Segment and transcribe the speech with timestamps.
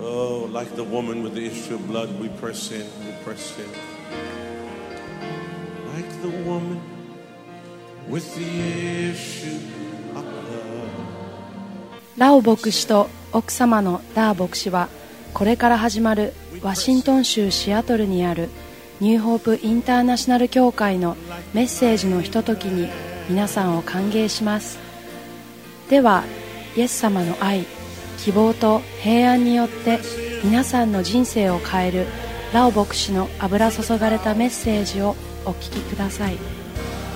[0.00, 3.66] Oh, like the woman with the issue of blood, we press in, we press in.
[5.92, 6.80] Like the woman
[8.08, 9.58] with the issue
[10.14, 10.88] of blood.
[12.16, 14.88] ラオ牧師と奥様のダー牧師は
[15.34, 18.48] これから始まるワシントン州シアトルにある
[19.00, 21.16] ニューホープインターナショナル協会の
[21.54, 22.88] メッセージのひとときに
[23.28, 24.78] 皆さんを歓迎します
[25.90, 26.24] では
[26.76, 27.66] イエス様の愛
[28.18, 30.00] 希望と平安によって
[30.44, 32.06] 皆さんの人生を変える
[32.52, 36.36] ラオ牧師の油注がれたメッセージをお聞きください。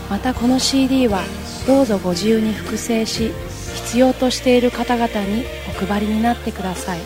[0.09, 1.23] またこの CD は
[1.67, 3.33] どうぞご自由に複製し
[3.75, 6.99] 必要としている方々にお配りになってください。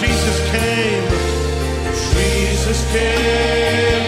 [0.00, 1.08] Jesus came,
[2.12, 4.03] Jesus came.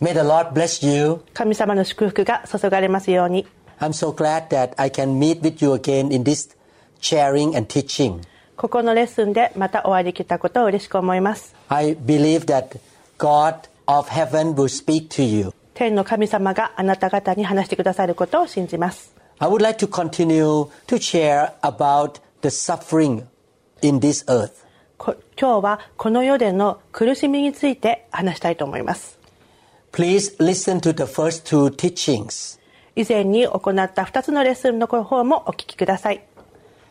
[0.00, 1.20] May the Lord bless you.
[1.34, 3.46] 神様の祝福が注がれますように
[3.80, 6.56] I'm so glad that I can meet with you again in this
[7.00, 8.20] sharing and teaching.
[8.56, 12.78] ここのレッスンでまたお会いできたことを嬉しく思います I believe that
[13.18, 15.52] God of heaven will speak to you.
[15.74, 23.24] 天の神様があなた方に話してくださることを信じます I would like to continue to share about the suffering
[23.82, 24.52] in this earth.
[24.96, 29.17] こ今日はこの世での苦しみについて話したいと思います
[29.97, 32.59] Please listen to the first two teachings.
[32.95, 36.23] 以前に行った2つのレッスンの方もお聞きください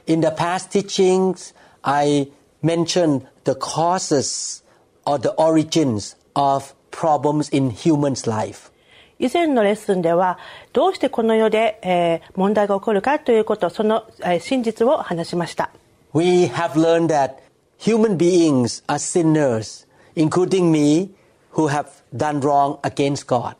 [0.06, 4.64] In the past teachings, I mentioned the causes
[5.04, 8.72] or the origins of problems in humans' life.
[9.20, 10.38] 以前のレッスンでは
[10.72, 15.70] どうしてこの世で、えー問題が起こるかということその、えー真実を話しました
[16.12, 17.36] We have learned that
[17.78, 19.86] human beings are sinners,
[20.16, 21.10] including me,
[21.56, 23.54] who have done wrong against God.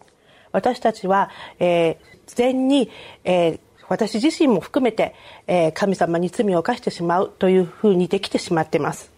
[0.53, 2.89] 私たちは、えー事前に、
[3.25, 5.15] えー私自身も含めて、
[5.47, 9.11] えー神様に罪を犯してしまうというふうにできてしまっています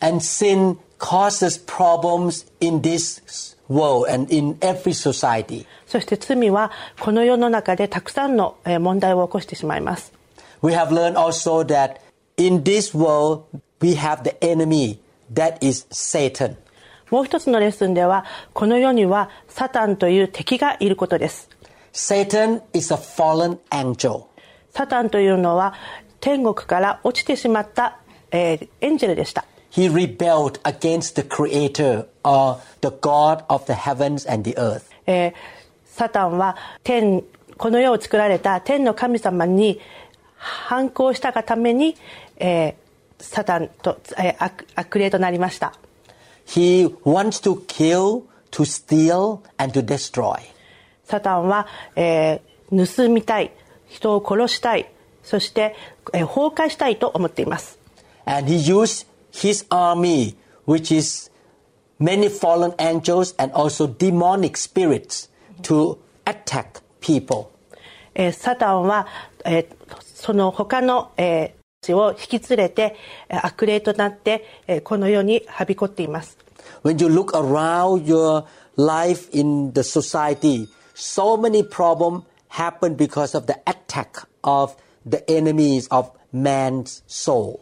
[0.00, 5.66] And sin causes problems in this world and in every society.
[5.86, 10.12] そして罪はこの世の中でたくさんのえー問題を起こしてしまいます
[10.62, 12.00] We have learned also that
[12.36, 13.44] in this world
[13.80, 14.98] we have the enemy
[15.32, 16.56] that is Satan.
[17.11, 21.49] もう一つのレッスンではこの世にはサタンという敵がいることです
[21.93, 24.23] Satan is a fallen angel.
[24.71, 25.73] サタンというのは
[26.19, 27.99] 天国から落ちてしまった、
[28.31, 34.83] えーエンジェルでした He rebelled against the creator or the God of the heavens and the earth.
[35.05, 35.33] えー
[35.85, 37.23] サタンは天
[37.57, 39.79] この世を作られた天の神様に
[40.35, 41.95] 反抗したがために、
[42.37, 42.75] えー
[43.17, 45.73] サタンと、えー悪悪霊となりました
[46.46, 50.40] He wants to kill, to steal, and to destroy.
[51.04, 51.66] サタンは、
[51.96, 53.50] えー盗みたい
[53.88, 54.88] 人を殺したい
[55.24, 55.74] そして、
[56.12, 57.78] えー崩壊したいと思っています
[58.26, 60.36] And he used his army,
[60.66, 61.30] which is
[61.98, 65.28] many fallen angels and also demonic spirits,
[65.62, 67.48] to attack people.
[68.14, 69.06] えーサタンは、
[69.44, 69.66] えー
[70.14, 71.60] その他の、えー
[71.93, 72.95] を引き連れて
[73.29, 76.37] えー悪霊となって、えーこの世にはびこっています
[76.83, 78.45] When you look around your
[78.77, 84.75] life in the society, so many problems happen because of the attack of
[85.05, 87.59] the enemies of man's soul.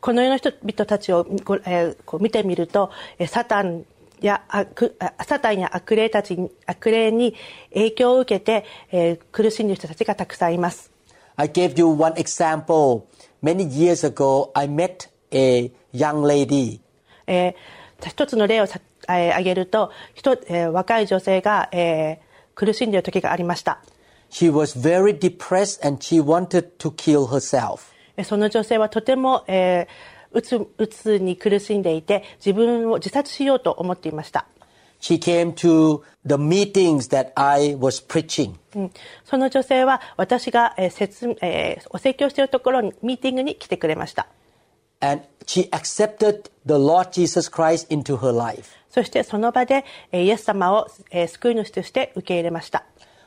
[0.00, 3.84] この世の人々たちをご、えーこう見てみるとえーサタン
[4.20, 7.34] や悪あサタンや悪霊たちに悪霊に
[7.74, 10.90] 影響を受けて、えー苦しんでいる人たちがたくさんいます
[11.37, 13.05] I gave you one example.
[13.41, 16.79] Many years ago, I met a young lady.
[17.27, 17.55] えー
[18.07, 23.79] 一つの例をさ、えー挙げると一つ、えー若い女性が、えー苦しんでいる時がありました
[24.29, 27.91] She was very depressed and she wanted to kill herself.
[28.17, 34.45] えーその女性はとても、えーうつうつに苦しんでいて自分を自殺しようと思っていました、
[35.06, 38.54] She came to the meetings that I was preaching.
[38.74, 38.90] うん
[39.24, 44.26] その女性は私が、えー説えーお説教しているところにミーティングに来てくれました
[44.98, 48.70] And she accepted the Lord Jesus Christ into her life.
[48.90, 52.82] そしてその場でえーイエス様をえー救い主として受け入れました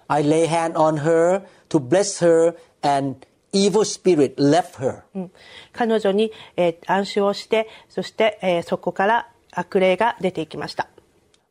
[0.10, 5.04] I lay hand on her to bless her and evil spirit left her.
[5.16, 5.32] うん
[5.72, 10.90] 彼女に、えー暗視をしてそして、えーそこから悪霊が出ていきました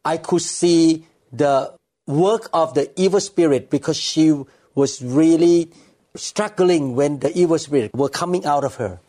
[0.04, 1.04] I could see
[1.34, 1.72] the
[2.08, 4.32] work of the evil spirit because she
[4.76, 5.70] was really
[6.16, 9.00] struggling when the evil spirit were coming out of her.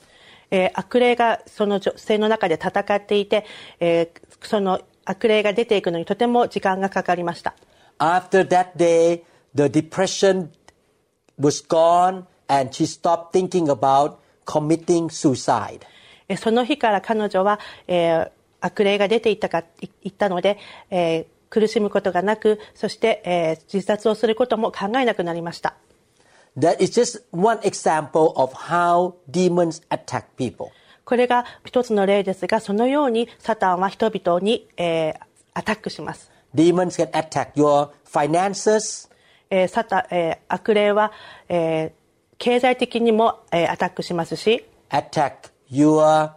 [0.50, 3.44] えー悪霊がその女性の中で戦っていて、
[3.80, 7.54] えーその悪霊が出ていくのにとても時間がかかりました
[7.98, 9.22] After that day,
[9.54, 10.48] the depression
[11.38, 14.16] was gone and she stopped thinking about
[14.46, 15.80] committing suicide.
[16.28, 18.30] えーその日から彼女は、えー
[18.61, 20.57] 悪霊が出ていったかいいったので、
[20.89, 25.75] えー苦しむことがなくそして、えー自殺をすることも考えなくなりました。
[26.57, 30.67] That is just one example of how demons attack people.
[31.05, 35.13] これが一つの例ですがそのようにサタンは人々に、えー
[35.55, 39.09] アタックします、Demons can attack your finances,
[39.49, 41.11] えーサタえー悪霊は、
[41.47, 41.99] えー
[42.37, 44.65] 経済的にも、えーアタックしますし。
[44.91, 46.29] Attack your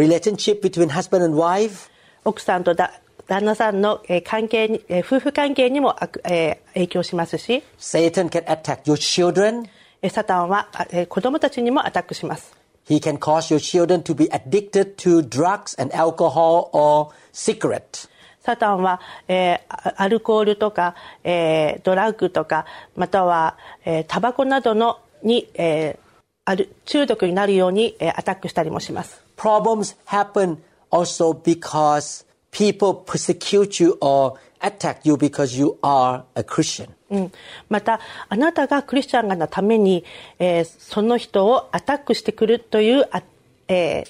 [0.00, 1.90] relationship between husband and wife,
[2.24, 2.92] 奥さんとだ
[3.26, 6.58] 旦那さんの、えー関係に、えー夫婦関係にも、影
[6.88, 9.64] 響しますし Satan can attack your children.
[10.02, 10.68] えーサタンは、
[11.08, 12.56] 子供たちにもアタックします
[12.88, 18.08] He can cause your children to be addicted to drugs and alcohol or cigarette.
[18.40, 26.10] サタンは、えーアアルコールとか、えードラッグとかまたは、えータバコなどのに、えー
[26.46, 30.58] ある中毒になるように、えーアタックしたりもします Problems happen
[30.90, 36.90] also because people persecute you or attack you because you are a Christian.
[37.08, 37.32] うん、
[37.70, 40.04] またあなたがクリスチャンのために、
[40.38, 43.22] えーその人をアタックしてくるというあ、
[43.66, 44.06] えー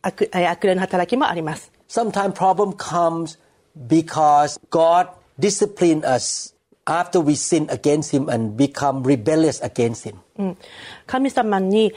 [0.00, 3.38] 悪えー悪霊の働きもあります Sometimes problem comes
[3.76, 6.54] because God disciplined us
[6.84, 10.56] 後 we sin against him and become rebellious against him.
[11.06, 11.92] 神様に、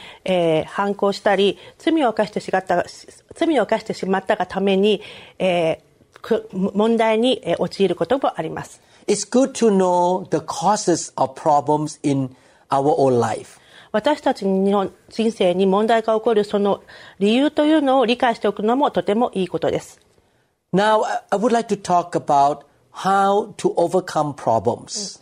[0.67, 2.85] 反抗したり罪を犯してしまった,
[3.33, 5.01] 罪を犯してしまったがために、
[6.51, 8.81] 問題に陥ることもあります
[13.91, 16.81] 私たちの人生に問題が起こるその
[17.19, 19.99] 理由というのを理解しておくのもとてもいいことです。
[20.73, 22.61] Now, I would like to talk about
[22.93, 25.21] how to overcome problems.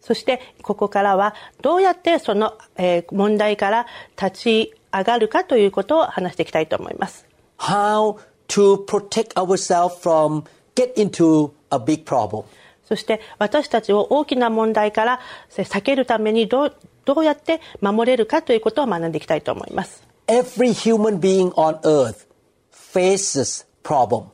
[0.00, 3.86] そしてここからはどうやってその、えー問題から
[4.20, 7.24] 立ち上がるかということを話していきたいと思います
[7.58, 12.44] How to protect ourselves from get into a big problem.
[12.84, 15.20] そして私たちを大きな問題から
[15.56, 22.26] え避けるためにどうどうやって守れるかということを学んでいきたいと思います Every human being on earth
[22.72, 24.24] faces problem.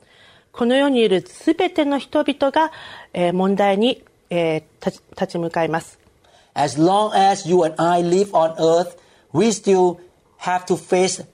[0.58, 2.72] この世にいるすべての人々が、
[3.12, 6.00] えー問題に、えー立ち向かいます
[6.54, 8.98] As long as you and I live on earth,
[9.32, 9.98] we still
[10.40, 11.24] have to face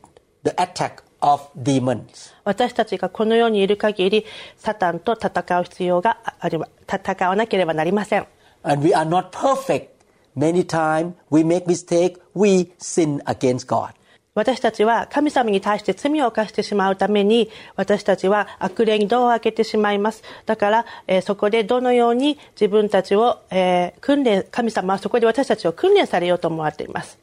[0.42, 2.34] the attack of demons.
[2.44, 4.26] 私たちがこの世にいる限り
[4.58, 8.26] サタンと戦う必要があありま戦わなければなりません
[8.62, 9.88] And we are not perfect.
[10.36, 13.94] Many times we make mistake, we sin against God.
[14.34, 27.18] 私たちは神様に対して罪を犯してしまうために私たちは悪霊に戸を開けてしまいますだから、えーそこでどのように自分たちを、えー訓練神様はそこで私たちを訓練されようと思われています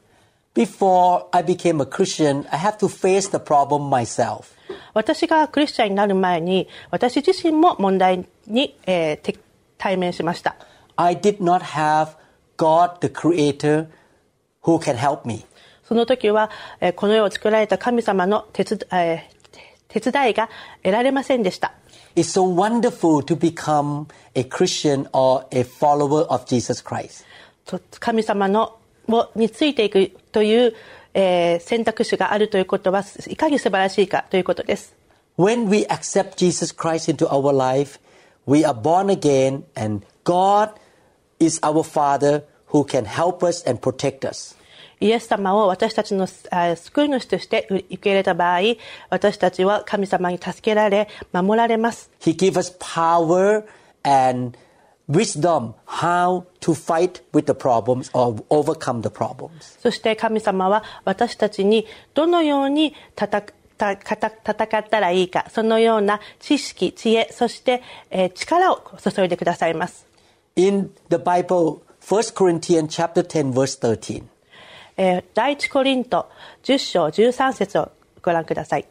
[0.55, 4.53] Before I became a Christian, I have to face the problem myself.
[4.93, 9.37] 私がクリスチャンになる前に私自身も問題に、えーて
[9.77, 10.55] 対面しました
[10.95, 12.15] I did not have
[12.57, 13.87] God the creator
[14.63, 15.43] who can help me.
[15.91, 16.49] その時は、
[16.79, 19.59] えーこの世を作られた神様の手伝,、えー
[19.89, 20.49] 手伝いが
[20.83, 21.73] 得られませんでした
[22.15, 27.25] It's so wonderful to become a Christian or a follower of Jesus Christ.
[27.65, 28.77] と神様の
[29.09, 30.73] をについていくという、
[31.13, 34.95] えー選択肢があるということはいかに素晴らしいかということです
[35.37, 37.99] When we accept Jesus Christ into our life,
[38.47, 40.69] we are born again and God
[41.41, 44.55] is our Father who can help us and protect us.
[45.01, 48.59] イエス様を私たちのあ救い主として受け入れた場合
[49.09, 53.65] 私たちは神様に助けられ守られます He gives us power
[54.03, 54.57] and
[55.09, 59.77] wisdom how to fight with the problems or overcome the problems.
[59.81, 63.43] そして神様は私たちにどのように戦
[63.77, 67.81] たかた戦ったらいいかそのような知識知恵そして、
[68.11, 70.05] えー力を注いでくださいます
[70.55, 74.30] In the Bible, 1 Corinthians chapter 10 verse 13.
[75.00, 76.30] えー第一コリント
[76.62, 77.92] 10章13節を
[78.22, 78.86] ご覧ください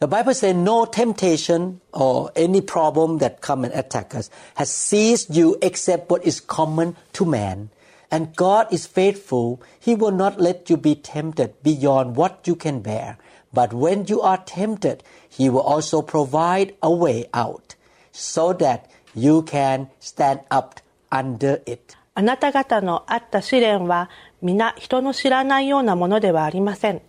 [0.00, 5.32] The Bible says no temptation or any problem that come and attack us has seized
[5.32, 7.70] you except what is common to man.
[8.10, 9.62] And God is faithful.
[9.78, 13.16] He will not let you be tempted beyond what you can bear.
[13.52, 17.76] But when you are tempted, He will also provide a way out
[18.10, 20.80] so that you can stand up
[21.12, 21.96] under it.
[22.14, 24.10] あなた方のあった試練は
[24.41, 27.01] 皆人の知らないようなものではありません。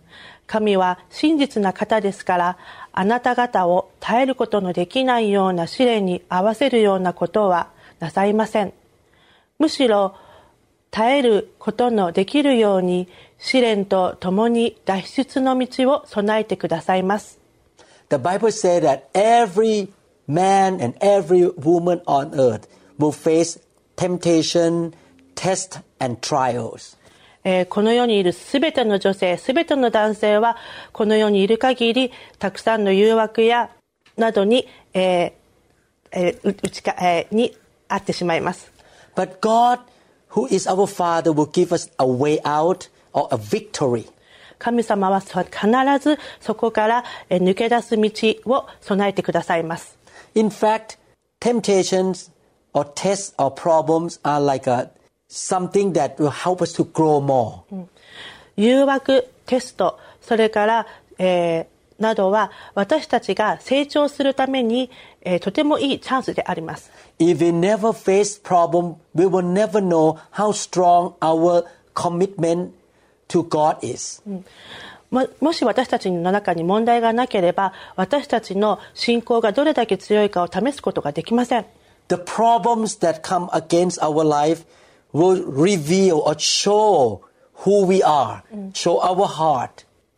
[0.47, 2.57] 神は真実な方ですから、
[2.91, 7.69] あなた方を耐えることのできないような試練に合わせるようなことは
[7.99, 8.73] なさいません。
[9.59, 10.15] むしろ、
[10.91, 13.07] 耐えることのできるように
[13.37, 17.39] 試練と共に脱出の道を備えてくださいます
[18.09, 19.89] The Bible says that every
[20.27, 22.67] man and every woman on earth
[22.97, 23.59] will face
[23.95, 24.93] temptation,
[25.35, 26.97] test, and trials.
[27.43, 30.57] えーこの世にいるすべての女性、すべての男性は、
[30.91, 33.69] この世にいる限り、たくさんの誘惑や、
[34.17, 35.31] などに、えー
[36.11, 37.55] えーううちか、えーに
[37.87, 38.71] あってしまいます。
[39.15, 39.79] But God,
[40.31, 44.09] who is our Father, will give us a way out or a victory.
[44.57, 45.57] 神様はそ必
[46.01, 48.11] ずそこからえー抜け出す道
[48.53, 49.97] を備えてくださいます。
[50.35, 50.97] In fact,
[51.39, 52.31] temptations
[52.73, 54.89] or tests or problems are like a
[55.29, 57.61] something that will help us to grow more.
[58.57, 64.89] 誘惑、テスト、それから、えーなどは私たちが成長するために、
[65.21, 66.89] えーとてもいいチャンスであります。
[67.19, 72.71] If we never face problem, we will never know how strong our commitment
[73.27, 74.23] to God is.
[75.11, 81.65] ももし私たちの中に問題がなければ私たちの信仰がどれだけ強いかを試すことができません
[82.09, 84.63] The problems that come against our life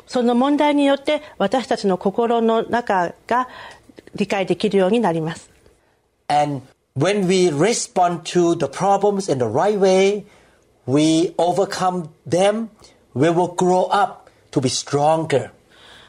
[0.07, 3.47] その問題によって私たちの心の中が
[4.13, 5.49] 理解できるようになります。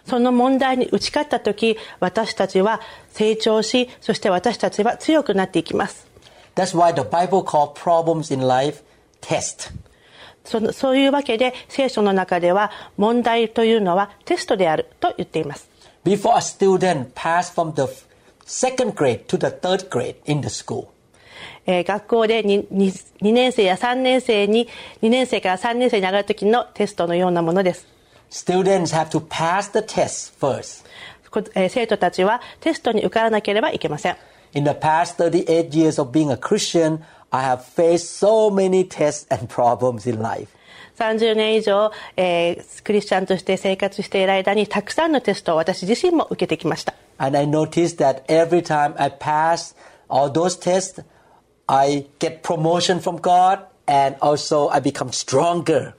[0.05, 6.12] その問題に打ち勝った時私たちは成長しそして私たちは強くなっていきます。
[6.55, 8.83] That's why the Bible calls problems in life
[9.21, 9.73] test.
[10.45, 15.69] そのそういうわけで聖書の中では問題というのはテストであると言っています
[16.05, 17.93] Before a student pass from the
[18.45, 20.89] second grade to the third grade in the school,
[21.65, 24.69] えー学校で 2, 2年生や3年生に
[25.01, 27.87] 2年生から3年生に上がる時のテストのようなものです
[28.31, 30.85] students have to pass the test first.
[31.71, 34.17] 生徒たちはテストに受からなければいけません
[34.54, 39.28] In the past 38 years of being a Christian, I have faced so many tests
[39.30, 40.48] and problems in life.
[40.98, 49.76] 30年以上、えークリスチャンとして生活している間にたくさんのテストを私自身も受けてきました And I noticed that every time I pass
[50.10, 51.04] all those tests,
[51.68, 55.94] I get promotion from God and also I become stronger.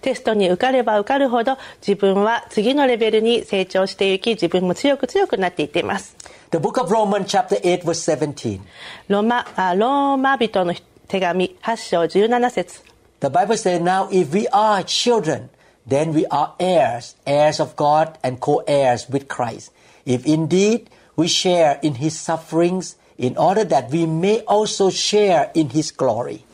[0.00, 6.16] テストに受かれば受かるほど自分は次のレベルに成長していき自分も強く強くなっていっています
[6.50, 8.60] The book of Romans chapter 8 verse 17.
[9.08, 10.74] ローマあローマ人の
[11.08, 12.82] 手紙8章17節
[13.20, 15.48] The Bible says, Now if we are children,
[15.86, 19.72] then we are heirs, heirs of God and co heirs with Christ.
[20.04, 25.70] If indeed we share in his sufferings, in order that we may also share in
[25.70, 26.44] his glory.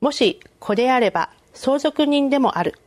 [0.00, 2.78] もし子であれば相続人でもある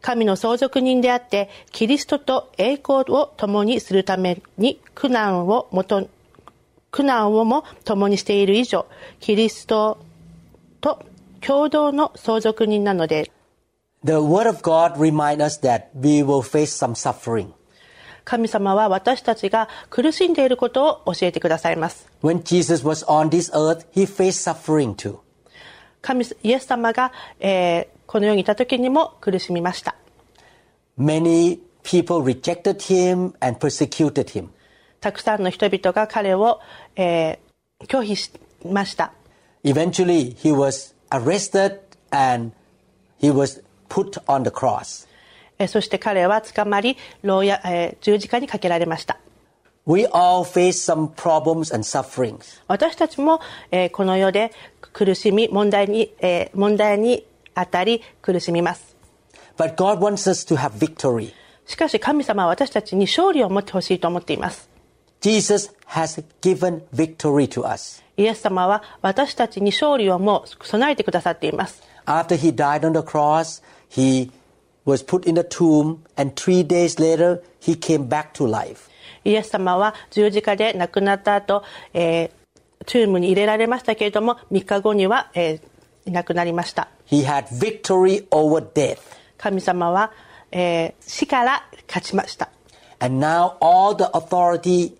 [0.00, 6.08] 神の相続人であってキリストと栄光を共にするために苦難をもと
[6.90, 8.86] 苦難をも共にしている以上
[9.20, 9.98] キリスト
[10.80, 11.04] と
[11.40, 13.30] 共同の相続人なので
[14.04, 17.48] The Word of God reminds us that we will face some suffering.
[18.24, 25.18] 神様は私たちが苦しんでいることを教えてくださいます When Jesus was on this earth, he faced suffering too.
[26.02, 29.94] 神イエス様が、えーこの世にいた時にも苦しみました
[30.98, 34.48] Many people rejected him and persecuted him.
[35.00, 36.60] たくさんの人々が彼を、
[36.96, 38.32] えー拒否し
[38.64, 39.12] ました
[39.62, 41.78] Eventually, he was arrested
[42.10, 42.52] and
[43.20, 45.06] he was put on the cross.
[45.58, 49.18] えーそして彼は捕まり牢や、えー十字架にかけられました
[49.87, 52.61] We all face some problems and sufferings.
[52.67, 54.51] 私たちも、えーこの世で
[54.93, 58.95] 苦しみ問題に、えー問題に当たり苦しみます
[59.57, 61.33] But God wants us to have victory.
[61.65, 64.69] しかし神様は私たちに勝利を持ってほしいと思っています
[65.21, 68.01] Jesus has given victory to us.
[68.17, 74.31] イエス様は私たちに勝利をもう備えてくださっています After he died on the cross, he
[74.85, 78.89] was put in a tomb, and three days later, he came back to life.
[79.24, 81.62] イエス様は十字架で亡くなった後、
[81.94, 82.38] えー
[82.86, 85.60] チュームに入れられましたけれども3日後には、えー
[86.06, 88.98] いなくなりました He had victory over death.
[89.36, 90.10] 神様は、
[90.52, 92.48] えー死から勝ちました
[93.00, 94.96] And now all the authority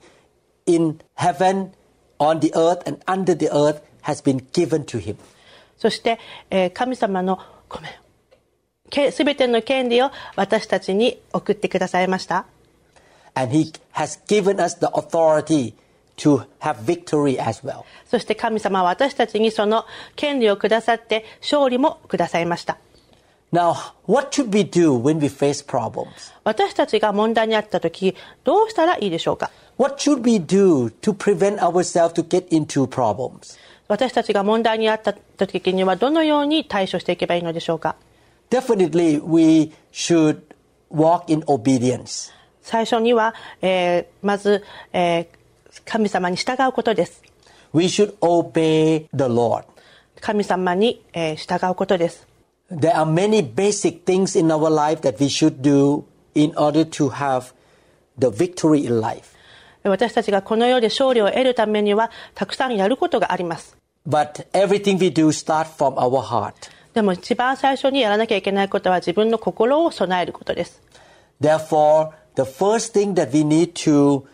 [0.66, 1.70] in heaven,
[2.18, 5.16] on the earth, and under the earth has been given to him.
[5.78, 6.18] そして、
[6.50, 7.90] えー神様のごめん
[8.90, 12.46] けすべての権利を私たちに送ってくださいました
[13.38, 15.73] And he has given us the authority
[16.17, 17.83] to have victory as well.
[18.05, 19.85] そして神様は私たちにその
[20.15, 22.77] 権利をくださって勝利もくださいました。
[23.51, 23.75] Now,
[24.07, 26.33] what should we do when we face problems?
[26.43, 33.57] 私たちが問題にあった時、どうしたらいいでしょうか What should we do to prevent ourselves to get into problems?
[33.88, 37.95] 私たちが問題にあった時にはどのように対処していけばいいのでしょうか
[38.50, 40.41] Definitely, we should
[40.91, 42.31] walk in obedience.
[42.68, 45.26] 最初には、えーまず、えー
[45.84, 47.22] 神様に従うことです。
[47.72, 49.64] We should obey the Lord.
[50.20, 52.26] 神様に、えー従うことです。
[52.70, 57.54] There are many basic things in our life that we should do in order to have
[58.18, 59.34] the victory in life.
[59.84, 63.78] 私たちがこの世で勝利を得るためにはたくさんやることがあります。
[64.06, 66.52] But everything we do starts from our heart.
[66.92, 70.82] でも一番最初にやらなきゃいけないことは自分の心を備えることです。
[71.40, 74.25] Therefore, the first thing that we need to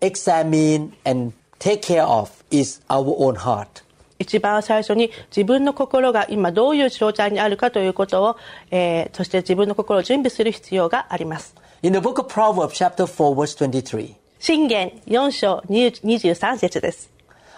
[0.00, 3.84] examine and take care of is our own heart.
[4.18, 8.36] 一番最初に自分の心が今どういう状態にあるかということを、
[8.70, 11.54] えーそして自分の心を準備する必要があります。
[11.82, 17.10] In the book of Proverbs, chapter 4, verse 23, 信玄4章23節です。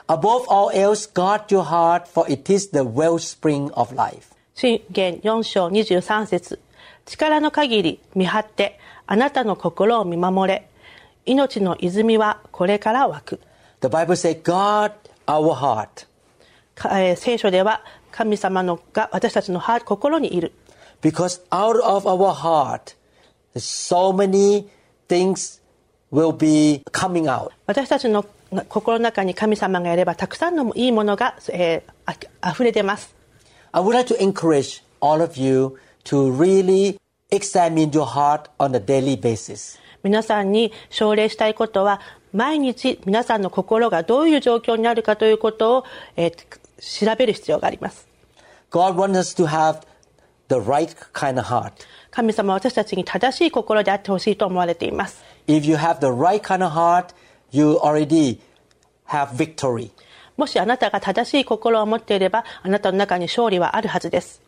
[0.08, 4.34] above all else, guard your heart, for it is the wellspring of life.
[4.54, 6.58] 信玄4章23節
[7.06, 10.68] 力の限り見張ってあなたの心を見守れ
[11.24, 13.40] 命の泉はこれから湧く
[13.80, 14.92] The Bible says, guard
[15.26, 16.06] our heart.
[17.16, 20.52] 聖書では神様のが私たちの心にいる
[21.02, 22.96] Because out of our heart,
[23.54, 24.66] so many
[25.08, 25.60] things
[26.10, 27.50] will be coming out.
[27.66, 28.24] 私たちの
[28.68, 31.92] 心の中に神様がいればたくさんのいいものが、えー
[32.42, 33.14] あ溢れてます
[33.72, 36.96] I would like to encourage all of you to really
[37.30, 39.80] Examine your heart on a daily basis.
[40.04, 42.00] 皆さんに奨励したいことは
[42.32, 48.06] 毎日皆さんの心がどういう状況にあるかということを、えー、調べる必要があります。
[52.12, 55.24] 神様は私たちに正しい心であってほしいと思われています。
[60.36, 64.45] もしあなたが正しい心を持っていればあなたの中に勝利はあるはずです。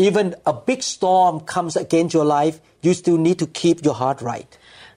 [0.00, 4.24] Even a big storm comes against your life, you still need to keep your heart
[4.24, 4.46] right.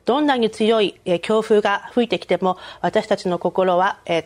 [0.05, 4.25] どんなに強いえー強風が吹いてきても私たちの心はえー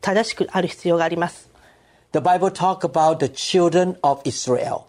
[0.00, 1.48] 正しくある必要があります
[2.12, 4.82] The Bible talk about the children of Israel.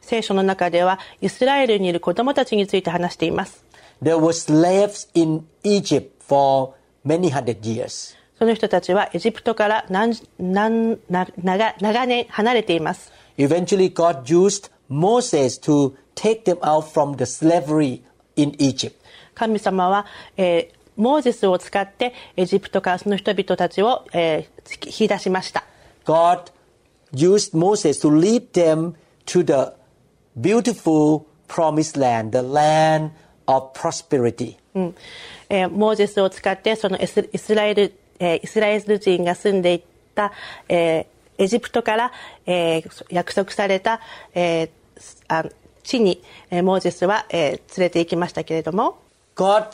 [0.00, 3.64] 聖書の中ではイスラエルにいる子供たちについて話しています
[4.02, 6.72] There were slaves in Egypt for
[7.04, 8.16] many hundred years.
[8.38, 18.01] その人たちはエジプトから何何な長長年離れています Eventually, God used Moses to take them out from the slavery
[18.35, 18.95] in Egypt.
[19.35, 20.05] 神様は、
[20.37, 25.63] えーモーゼスを使ってエジプトからその人々たちを、えー引き出しました
[26.05, 26.51] God
[27.13, 28.93] used Moses to lead them
[29.25, 29.73] to the
[30.39, 33.11] beautiful promised land, the land
[33.47, 34.57] of prosperity.
[34.75, 34.95] うん
[35.49, 39.81] えーモーゼスを使ってそのイスイスラエル、えーイスラエル人が住んでいっ
[40.13, 40.31] た、
[40.69, 41.05] えー
[41.38, 42.12] エジプトから、
[42.46, 44.00] えー約束された、
[44.34, 44.70] えー
[45.28, 45.44] あ
[45.84, 48.98] 地に、えーモーゼスは、えー連れて行きましたけれども
[49.36, 49.68] God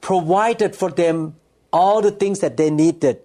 [0.00, 1.32] provided for them
[1.72, 3.18] all the things that they needed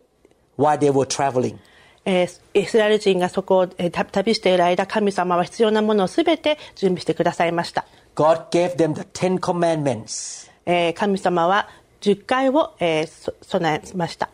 [0.57, 1.57] while they were traveling.
[2.05, 11.67] えーイスラエル人がそこを、えーた旅している間神様は必要なものを全て準備してくださいました、God gave them the Ten Commandments えー神様は
[12.01, 14.29] 10回を、えーそ備えました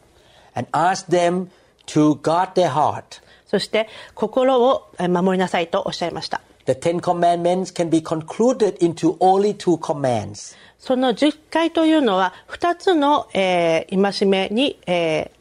[0.55, 1.47] and asked them
[1.87, 3.21] to guard their heart.
[3.49, 10.55] そして心をえー守りなさいとおっしゃいました The Ten Commandments can be concluded into only two commands.
[10.77, 15.39] その10回というのは2つの、えー戒めに、えー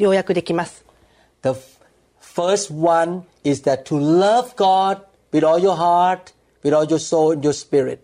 [0.00, 0.84] 要約できます。
[1.42, 1.50] The
[2.20, 5.02] first one is that to love God
[5.32, 6.32] with all your heart,
[6.64, 7.98] with all your soul, and your spirit.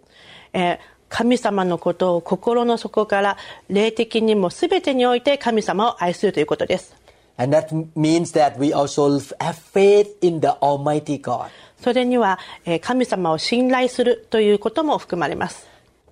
[0.52, 3.36] えー神様のことを心の底から
[3.68, 6.94] 霊的にも全てにおいて神様を愛するということです。
[7.39, 11.49] And that m- means that we also have faith in the Almighty God.
[11.81, 15.67] それには、えー神様を信頼するということも含まれます。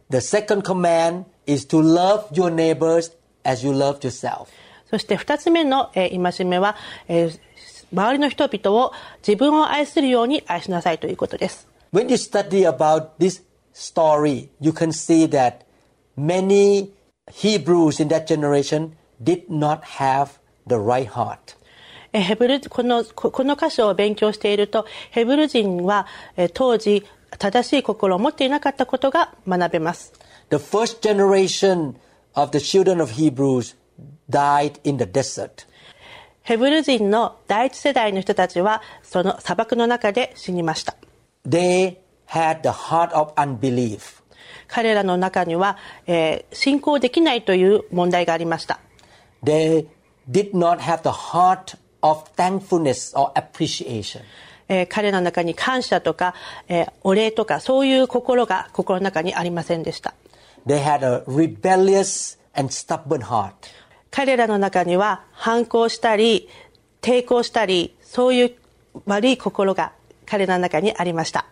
[0.09, 4.47] The second command is to love your neighbors as you love yourself.
[4.89, 6.75] そして2つ目の、えー戒めは、
[7.07, 7.39] えー
[7.93, 8.91] 周りの人々を
[9.25, 11.67] 自分を愛するように愛しなさいということです。
[11.93, 15.57] When you study about this story, you can see that
[16.17, 16.89] many
[17.31, 21.56] Hebrews in that generation did not have the right heart.
[22.12, 27.04] えーヘブルこのここの箇所を勉強しているとヘブル人は、えー当時
[27.38, 30.12] 正しい心を持っていなかったことが学べます
[30.50, 31.94] The first generation
[32.34, 33.76] of the children of Hebrews
[34.30, 35.66] died in the desert.
[36.42, 40.96] ヘブル人の第一世代の人たちはその砂漠の中で死にました
[41.46, 41.96] They
[42.28, 44.22] had the heart of unbelief.
[44.66, 45.76] 彼らの中には、
[46.06, 48.80] えー信仰できないという問題がありました
[49.44, 49.86] They
[50.30, 54.22] did not have the heart of thankfulness or appreciation.
[54.68, 56.34] えー彼らの中に感謝とか、
[56.68, 60.14] えーお礼とかそういう心が心の中にありませんでした
[60.66, 63.52] They had a rebellious and stubborn heart.
[64.10, 66.48] 彼らの中には反抗したり
[67.00, 68.54] 抵抗したりそういう
[69.06, 69.92] 悪い心が
[70.26, 71.46] 彼らの中にありました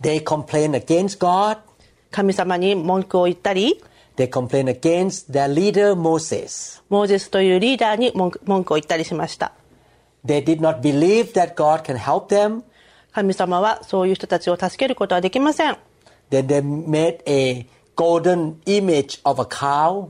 [0.00, 1.58] They complained against God.
[2.10, 3.82] 神様に文句を言ったり
[4.18, 6.82] They complained against their leader Moses.
[6.88, 9.52] モーゼスというリーダーに文句を言ったりしました
[10.26, 12.62] They did not believe that God can help them.
[13.12, 15.76] 神様はそういう人たちを助けることはできません
[16.30, 20.08] Then they made a golden image of a cow.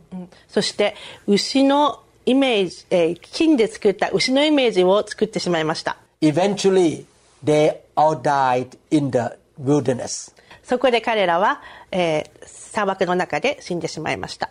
[0.48, 0.94] そして
[1.26, 7.04] 牛のイメージ、えー金で作った牛のイメージを作ってしまいました Eventually,
[7.44, 9.18] they all died in the
[9.62, 10.32] wilderness.
[10.62, 11.60] そこで彼らは、
[11.92, 14.50] えー砂漠の中で死んでしまいました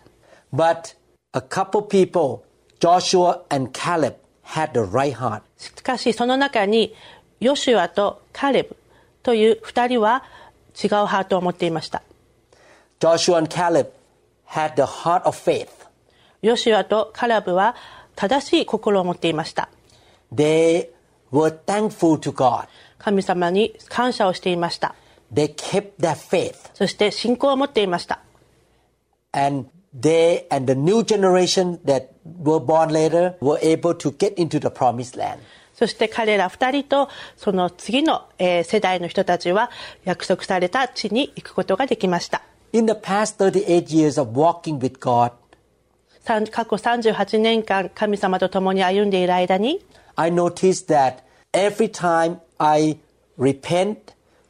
[0.52, 0.96] But
[1.32, 2.42] a couple people,
[2.78, 5.40] Joshua and Caleb, had the right heart.
[5.56, 6.94] しかしその中に
[7.40, 8.76] ヨシュアとカレブ
[9.22, 10.24] という二人は
[10.74, 12.02] 違うハートを持っていました
[13.00, 13.88] Joshua and Caleb
[14.46, 15.68] had the heart of faith.
[16.42, 17.76] ヨシュアとカレブは
[18.14, 19.70] 正しい心を持っていました
[20.34, 20.90] They
[21.32, 22.68] were thankful to God.
[22.98, 24.94] 神様に感謝をしていました
[25.33, 26.55] They kept their faith.
[26.73, 28.19] そして信仰を持っていました
[29.31, 34.59] And they and the new generation that were born later were able to get into
[34.59, 35.39] the promised land.
[35.73, 39.71] そして彼ら二人とその次の、えー世代の人たちは
[40.03, 45.31] 約束された地に行くことができました In the past 38 years of walking with God,
[46.21, 49.83] さん過去38年間神様と共に歩んでいる間に
[50.15, 51.17] I noticed that
[51.53, 52.97] every time I
[53.37, 53.97] repent,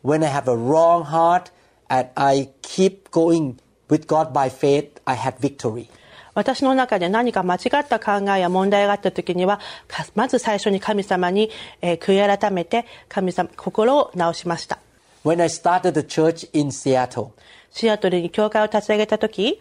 [0.03, 1.51] when I have a wrong heart,
[1.89, 3.59] and I keep going
[3.89, 5.89] with God by faith, I had victory.
[6.35, 9.59] 私の中で何か間違った考えや問題があった時には
[9.89, 14.79] かまず最初に神様に、えー悔い改めて神様心を直しました
[15.25, 17.31] When I started the church in Seattle,
[17.73, 19.61] シアトルに教会を立ち上げた時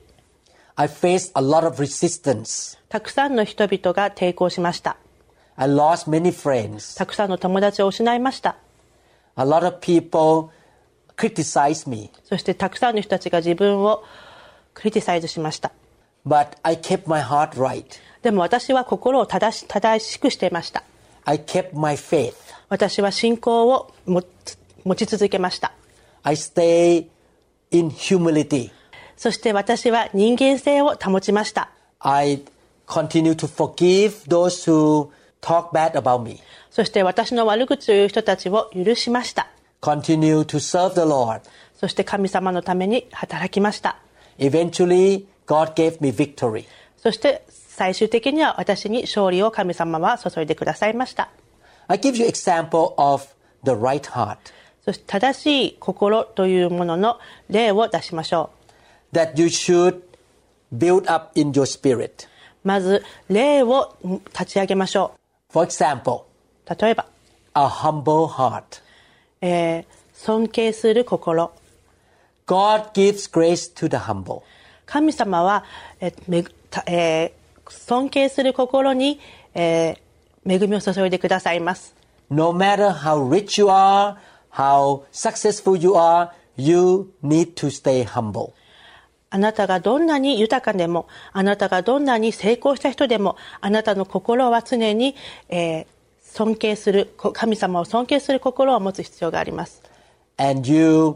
[0.76, 2.78] I faced a lot of resistance.
[2.90, 4.98] たくさんの人々が抵抗しました
[5.56, 6.96] I lost many friends.
[6.96, 8.58] たくさんの友達を失いました
[9.38, 10.50] A lot of people
[11.16, 14.04] criticized me, そしてたくさんの人たちが自分を
[14.74, 15.72] クリティサイズしました
[16.26, 17.86] but I kept my heart right.
[18.22, 20.84] でも私は心を正し正しくしていました
[21.26, 22.34] I kept my faith.
[22.70, 24.24] 私は信仰を持
[24.96, 25.72] ち続けました
[26.24, 27.08] I stay
[27.72, 28.72] in humility.
[29.16, 31.70] そして私は人間性を保ちました
[32.00, 32.44] I
[32.88, 35.10] continue to forgive those who
[35.42, 36.40] talk bad about me.
[36.78, 39.48] そして私の悪口を言う人たちを許しました
[39.82, 41.42] Continue to serve the Lord.
[41.74, 43.98] そして神様のために働きました。
[44.38, 46.66] Eventually, God gave me victory.
[46.98, 51.32] そして最終的には私に勝利を神様は注いでくださいました。
[51.88, 53.24] I give you example of
[53.64, 54.38] the right heart
[54.86, 58.52] そして正しい心というものの例を出しましょ
[59.14, 60.02] that you should
[60.72, 62.28] build up in your spirit.
[62.28, 62.28] う。
[62.64, 63.98] まず、例を
[64.32, 65.16] 立ち上げましょ
[65.52, 66.28] For example, う。
[66.70, 67.06] 例えば、
[67.54, 68.82] a humble heart.
[69.42, 71.52] えー尊敬する心。
[72.48, 74.42] God gives grace to the humble.
[74.86, 75.64] 神様は、
[76.02, 79.20] えめぐたえー尊敬する心に、
[79.54, 80.08] えー
[80.50, 81.94] 恵みを注いでくださいます。
[82.30, 84.16] No matter how rich you are,
[84.52, 88.52] how successful you are, you need to stay humble.
[89.30, 95.16] あなたがどんなに豊かでも、あなたがどんなに成功した人でも、あなたの心は常に、
[95.50, 95.86] えー
[96.34, 99.82] 尊敬する、こ神様を尊敬する心を持つ必要があります。
[100.38, 101.16] And you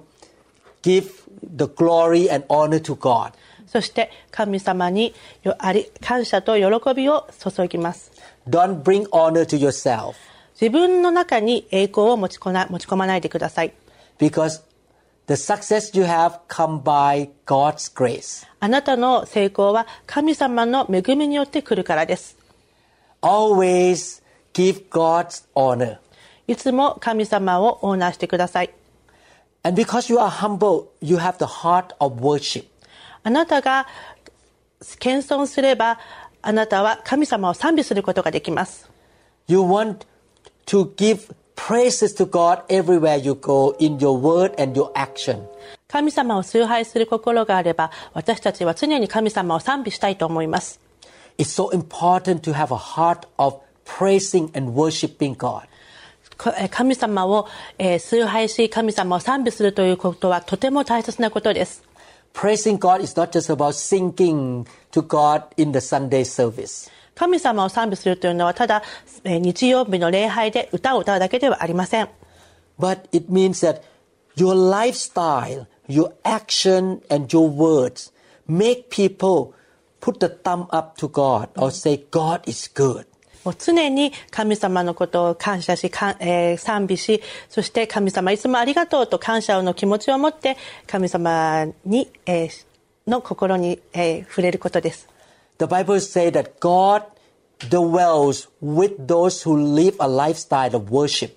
[0.82, 1.12] give
[1.43, 3.34] the glory and honor to God.
[3.67, 8.12] そして神様によあり感謝と喜びを注ぎます。
[8.50, 10.15] Don't bring honor to yourself
[10.60, 13.74] 自分の中に栄光を持ちこな持ち込まないでください。
[14.17, 14.62] because
[15.28, 18.45] the success you have come by God's grace.
[18.60, 22.38] あなたの成功は神様の恵みによって来るからです。
[23.21, 24.21] Always
[24.54, 25.98] give God's honor.
[26.48, 28.74] いつも神様をオーナーしてください。
[29.64, 32.66] And because you are humble, you have the heart of worship.
[33.24, 33.88] あなたが
[35.00, 36.00] 謙遜すれば、
[36.42, 38.90] あなたは神様を賛美することができます。
[39.48, 40.06] You want
[40.66, 45.46] to give praises to God everywhere you go in your word and your action.
[45.88, 50.80] 神様を崇拝する心があれば、私たちは常に神様を賛美したいと思います。
[51.38, 53.60] It's so important to have a heart of
[53.98, 55.68] praising and worshiping God.
[56.72, 61.84] 神様を崇拝し、神様を賛美するということはとても大切なことです。
[62.34, 66.90] Praising God is not just about singing to God in the Sunday service.
[67.14, 68.82] 神様を賛美するというのはただ
[69.24, 72.10] 日曜日の礼拝で歌を歌うだけではありません。
[72.80, 73.82] But it means that
[74.36, 78.12] your lifestyle, your action and your words
[78.48, 79.54] make people
[80.00, 83.11] put the thumb up to God or say God is good.
[83.44, 92.66] もう常に神様のことを感謝し、かえー賛美し、そして神様いつもありがとうと感謝の気持ちを持って神様に、えー
[93.08, 95.08] の心に、えー触れることです。
[95.58, 97.04] The Bible says that God
[97.70, 101.36] dwells with those who live a lifestyle of worship.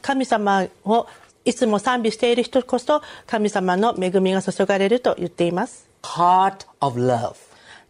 [0.00, 1.06] 神様を
[1.44, 5.88] いつも賛美している人こそ神様の恵みが注がれると言っています。
[6.02, 7.34] Heart of love.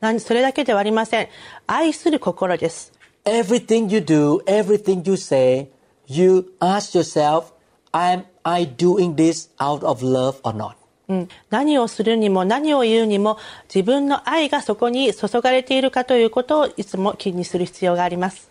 [0.01, 1.29] 何それだけではありません。
[1.67, 2.93] 愛する心です。
[3.26, 5.70] Everything you do, everything you say,
[6.08, 7.52] you ask yourself,
[7.94, 10.76] am I doing this out of love or not?
[11.10, 13.38] うん何をするにも何を言うにも
[13.74, 18.50] 自分の愛がそこに注がれているかということをいつも気にする必要があります。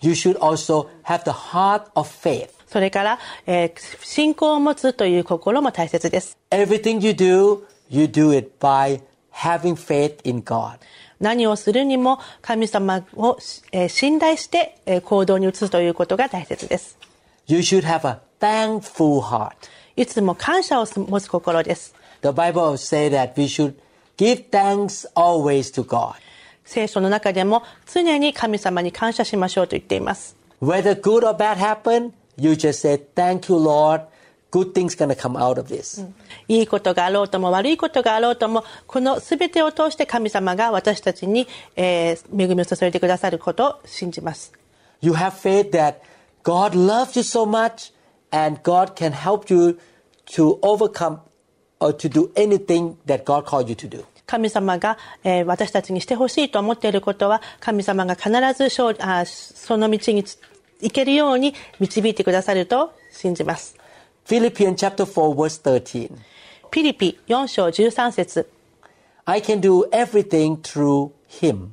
[0.00, 2.50] You should also have the heart of faith.
[2.66, 6.36] それから、えー信仰を持つという心も大切です。
[6.50, 9.00] Everything you do, you do it by
[9.32, 10.78] having faith in God.
[11.19, 13.37] 何をするにも神様を、
[13.71, 16.97] えー信頼して、えー行動に移すということが大切です。
[17.47, 19.51] You should have a thankful heart.
[19.95, 21.93] いつも感謝を持つ心です。
[22.21, 23.73] The Bible says that we should
[24.17, 26.13] give thanks always to God.
[26.63, 30.35] 聖書の中でも常に神様に感謝しましょうと言っています。
[30.61, 34.03] Whether good or bad happen, you just say, thank you, Lord.
[34.51, 36.03] Good things gonna come out of this.
[36.47, 44.51] いいことがあろうとも悪いことがあろうともこの全てを通して神様が私たちに、えー恵みを注いでくださることを信じます。
[45.01, 45.97] You have faith that
[46.43, 47.93] God loves you so much
[48.31, 49.77] and God can help you
[50.31, 51.19] to overcome
[51.79, 54.03] or to do anything that God called you to do.
[54.25, 60.23] 神様が、えー私たちにしてほしいと思っていることは神様が必ず勝利あその道に
[60.81, 63.78] 行けるように導いてくださると信じます。
[64.29, 66.15] Philippians chapter 4 verse 13.
[66.69, 68.45] ピリピ4章13節
[69.25, 71.69] I can do everything through him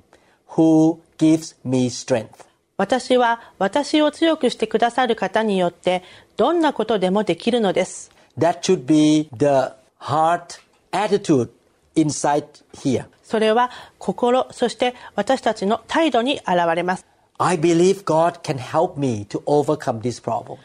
[0.56, 2.46] who gives me strength.
[2.78, 6.02] 私は私を強くしてくださる方によって
[6.38, 8.10] どんなことでもできるのです。
[8.38, 10.58] That should be the heart
[10.92, 11.50] attitude
[11.94, 13.04] inside here.
[13.22, 17.04] それは心、そして私たちの態度に現れます。
[17.36, 20.56] I believe God can help me to overcome this problem.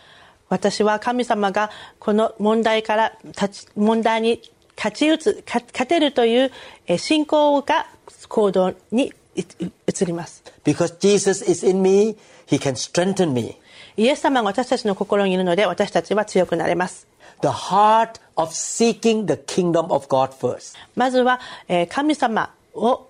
[0.52, 4.42] 私は神様がこの問題から立ち問題に
[4.76, 6.52] 勝ち打つか勝てるという
[6.88, 7.88] えー信仰が
[8.28, 9.42] 行動にい
[9.88, 13.56] 移ります Because Jesus is in me, he can strengthen me.
[13.96, 17.08] イエス様が私たちの心にいるので私たちは強くなれます
[17.42, 20.76] The heart of seeking the kingdom of God first.
[20.96, 23.08] まずは、えー神様を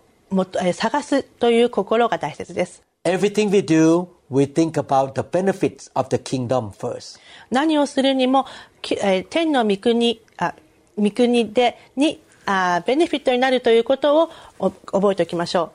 [0.73, 7.19] 探すという心が大切です Everything we do, we think about the benefits of the kingdom first.
[7.51, 8.45] 何をするにも、
[9.29, 10.55] 天の御国あ
[10.97, 15.73] 御国でにあベネフィットになるということをお覚えておきましょ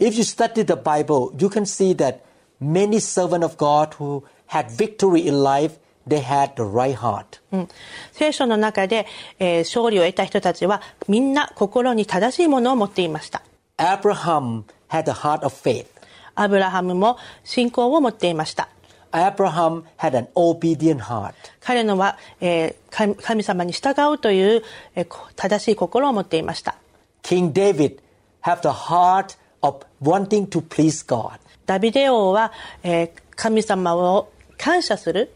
[0.00, 2.18] う If you study the Bible, you can see that
[2.60, 7.40] many servants of God who had victory in life, they had the right heart.
[7.52, 7.68] うん
[8.12, 9.06] 聖書の中で、
[9.38, 13.42] えー勝利を得た人たちはみんな心に正しいものを持っていました
[13.78, 15.86] Abraham had a heart of faith.
[16.34, 18.68] アブラハムも信仰を持っていました
[19.12, 21.34] Abraham had an obedient heart.
[21.60, 24.62] 彼のは、えー神神様に従うという、
[24.94, 26.76] えーこ正しい心を持っていました
[27.22, 27.98] King David
[28.42, 31.38] had the heart of wanting to please God.
[31.66, 35.32] ダビデ王は、えー神様を感謝する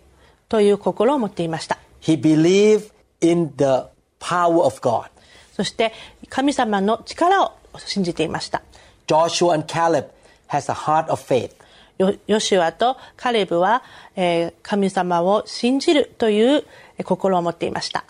[0.49, 3.87] という心を持っていました He believed in the
[4.21, 5.09] power of God.
[5.53, 5.93] そして
[6.29, 8.63] 神様の力を信じていました
[9.07, 10.09] Joshua and Caleb
[10.49, 11.51] has a heart of faith.
[11.99, 13.83] ヨヨシュアとカレブは、
[14.17, 16.65] えー神様を信じるという
[16.99, 18.05] えー心を持っていました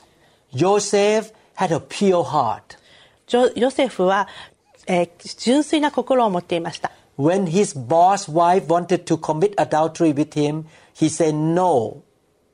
[0.52, 2.60] Joseph had a pure heart.
[3.58, 4.26] ヨセフは、
[4.86, 12.02] えー純粋な心を持っていました When his boss wife wanted to commit adultery with him, he said, No,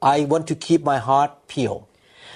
[0.01, 1.83] I want to keep my heart pure.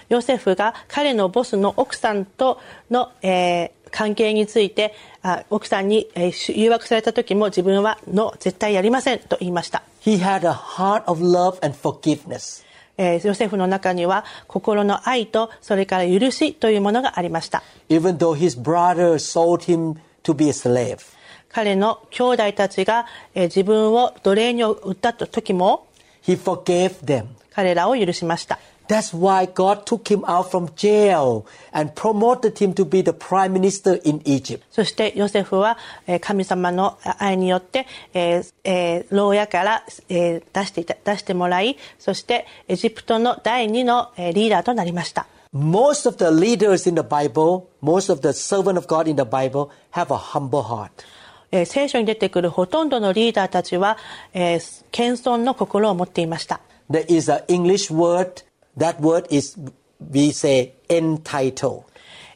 [0.08, 12.64] ヨセフが彼のボスの奥さんとの、えー関係についてあ奥さんに、えー誘惑された時も自分は「の絶対やりません」と言いました、He had a heart of love and forgiveness.
[12.98, 20.98] えーヨセフの中には心の愛とそれから許しというものがありました Even though his brother sold him to be a slave.
[21.52, 25.86] 彼の兄弟たちが、えー自分を奴隷に売った時も
[26.24, 27.26] He forgave them.
[27.54, 33.13] 彼らを許しました That's why God took him out from jail and promoted him to be the
[33.13, 34.63] prime minister in Egypt.
[34.69, 49.15] そしてヨセフはえー神様の愛によって、えーえー牢屋から、えー出していた出してもらいそしてエジプトの第二のえーリーダーとなりました Most of the leaders in the Bible, most of the servant of God in
[49.15, 50.89] the Bible have a humble heart.
[51.53, 53.97] えー聖書に出てくるほとんどのリーダーたちは、
[54.33, 58.43] えー謙遜の心を持っていました There is an English word.
[58.78, 59.58] That word is,
[60.12, 61.84] we say, entitled.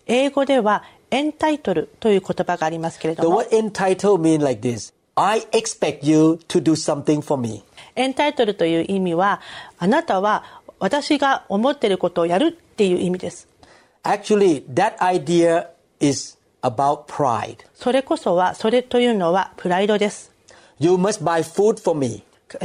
[0.06, 4.92] 英語ではエンタイトルという言葉がありますけれ The ども word entitled means like this.
[5.16, 7.62] I expect you to do something for me.
[7.96, 9.40] エンタイトルという意味は
[9.78, 13.46] あなたは私が思っていることをやるっていう意味です
[14.02, 15.66] Actually, that idea
[16.00, 17.56] is about pride.
[17.74, 20.32] それこそはそれというのはプライドです
[20.78, 22.22] You must buy food for me.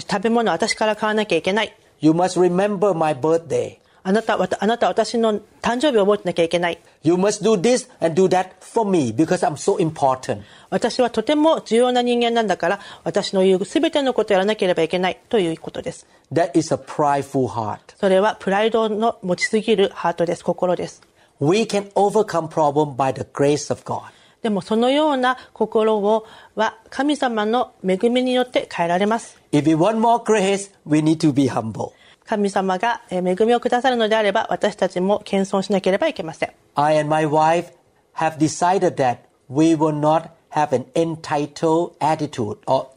[0.10, 3.79] 食べ物を私から買わなきゃいけない You must remember my birthday.
[4.03, 10.41] あなたわたあなたは私の誕生日を覚えてなきゃいけない You must do this and do that for me because I'm so important.
[10.71, 17.79] 私はとても重要な人間なんだから私の言う全てのことをやらなければいけないということです That is a prideful heart.
[17.99, 21.03] それはプライドの持ちすぎるハートです心です
[21.39, 24.05] We can overcome problem by the grace of God.
[24.46, 31.94] でもそのような心をは神様の恵みによって変えられます If we want more grace, we need to be humble.
[32.28, 37.72] 神様がえー恵みをくださるのであれば私たちも謙遜しなければいけません I and my wife
[38.18, 39.18] have decided that
[39.50, 42.90] we will not have an entitled attitude or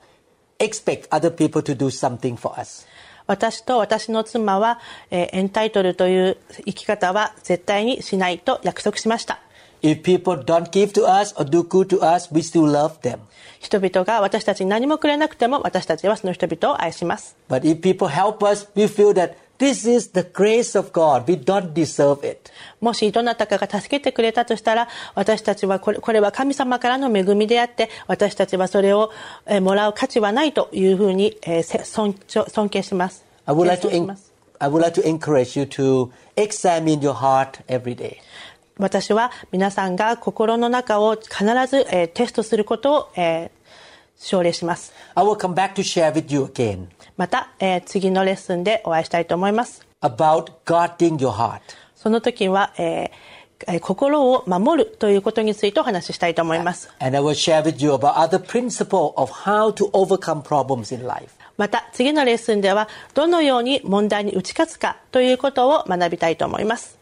[0.59, 2.87] expect other people to do something for us.
[3.27, 4.81] 私と私の妻は、
[5.11, 9.41] えーエンタイトルという生き方は絶対にしないと約束しました
[9.82, 13.20] If people don't give to us or do good to us, we still love them.
[13.60, 21.26] 人々が私たちに何もくれなくても私たちはその人々を愛します But if people help us, we feel that this is the grace of God.
[21.28, 22.52] We don't deserve it.
[22.82, 29.12] もしどなたかが助けてくれたとしたら私たちはこれこれは神様からの恵みであって私たちはそれを
[29.46, 37.00] えーもらう価値はないというふうにえーせ尊重尊敬します I would like to, 謙遜し en- ます I would like to encourage you to examine
[37.02, 38.18] your heart every day.
[38.79, 43.51] 私は皆さんが心の中を必ず、え、テストすることを、え、
[44.17, 44.93] 奨励します。
[47.17, 49.87] また、え、次のレッスンでお会いしたいと思います。
[51.97, 53.39] その時は、えー
[53.81, 56.91] 心を守るということについてお話ししたいと思います。
[61.57, 66.97] また次のレッスンではどのように問題に打ち勝つかということを学びたいと思います。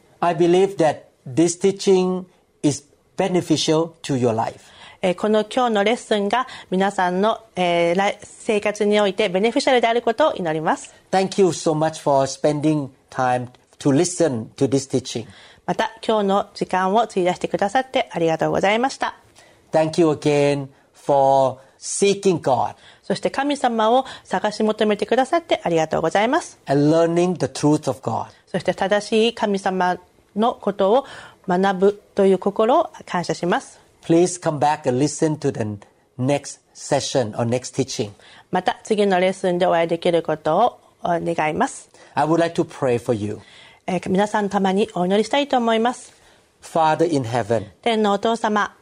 [1.26, 2.24] This teaching
[2.62, 2.84] is
[3.16, 4.60] beneficial to your life.
[5.02, 15.26] えーこの今日のレッスンが皆さんの、えー来生活においてベネフィシャルであることを祈ります Thank you so much for spending time to listen to this teaching.
[15.66, 19.16] また今日の時間を費やしてくださってありがとうございました
[19.72, 28.26] Thank you again for seeking God そして神様を探し求めてくださってありがとうございます and learning the truth of God.
[28.46, 29.98] そして正しい神様
[30.36, 31.06] のことを
[31.48, 35.64] 学ぶという心を感謝します Please come back and listen to the
[36.18, 38.10] next session or next teaching.
[38.50, 43.40] また次のレッスンでお会いできることをお願います I would like to pray for you.
[43.86, 46.12] えー皆さんのためにお祈りしたいと思います
[46.62, 48.74] Father in heaven, 天のお父様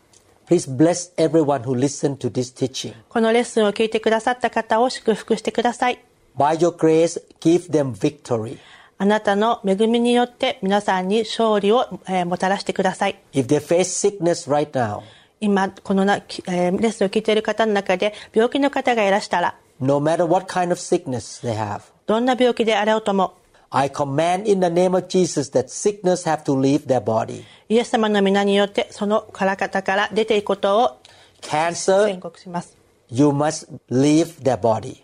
[0.47, 2.95] please bless everyone who listened to this teaching.
[3.09, 5.99] このレッスンを聞いてくださった方を祝福してください
[6.37, 8.59] By your grace, give them victory.
[8.97, 15.01] あなたの恵みによって皆さんに勝利を、えーもたらしてください If they face sickness right now,
[15.41, 23.37] 今このな、きえーレッスンを聞いている方の中で病気の方がいらしたら no matter what kind of sickness they have, どんな病気であろうとも
[23.71, 27.43] I command in the name of Jesus that sickness have to leave their body.
[27.69, 30.99] イエス様の皆によってその方から出ていくことを
[31.43, 32.77] Cancer, 宣告します
[33.11, 35.03] you must leave their body.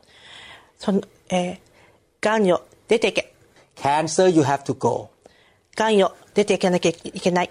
[0.79, 1.59] その、えー、
[2.20, 3.34] がんよ出ていけ
[3.80, 5.09] Cancer, you have to go.
[5.76, 7.49] がんよ出ていかなきゃいけない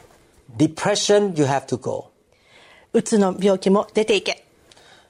[0.56, 2.10] Depression, you have to go.
[2.92, 4.44] うつの病気も出ていけ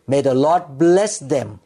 [0.08, 1.58] May the Lord bless them.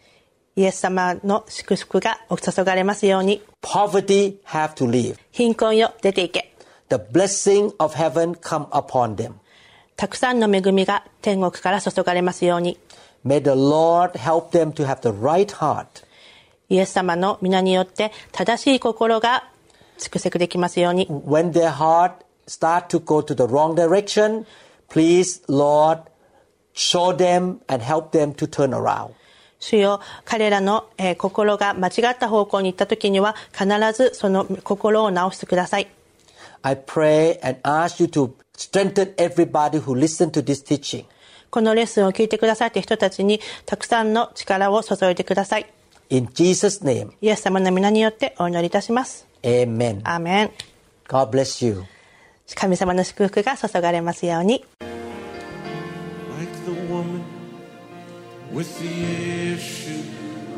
[0.57, 5.17] イエス様の祝福がお注がれますように Poverty have to leave.
[5.31, 6.53] 貧困よ出ていけ
[6.89, 9.35] The blessing of heaven come upon them.
[9.97, 12.79] たくさんの恵みが天国から注がれますように
[13.27, 16.02] May the Lord help them to have the right heart.
[16.74, 19.48] イエス様の皆によって正しい心が
[20.00, 22.14] 蓄積できますように When their heart
[22.48, 24.46] start to go to the wrong direction,
[24.90, 26.00] please, Lord,
[26.74, 29.12] show them and help them to turn around.
[29.60, 35.88] 主よ彼らの、えー心が間違った方向に行った時には必ずその心を直してください
[36.64, 41.06] I pray and ask you to strengthen everybody who listen to this teaching.
[41.52, 45.68] このレッスンを聞いてくださった人たちにたくさんの力を注いでください
[46.14, 50.00] In Jesus' name, イエス様の皆によってお祈りいたします amen.
[50.04, 50.52] アーメン
[51.08, 51.82] God bless you.
[52.54, 54.64] 神様の祝福が注がれますように
[56.38, 57.24] like the woman
[58.54, 58.86] with the
[59.56, 60.04] issue